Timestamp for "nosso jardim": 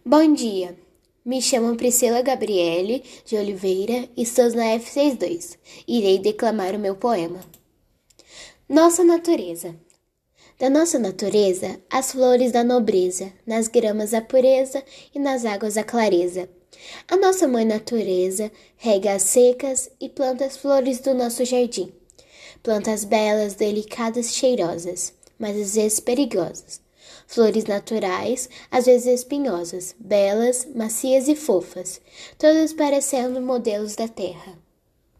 21.14-21.92